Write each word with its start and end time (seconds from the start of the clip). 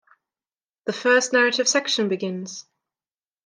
The 0.85 0.93
first 0.93 1.31
narrative 1.31 1.67
section 1.67 2.09
begins. 2.09 2.65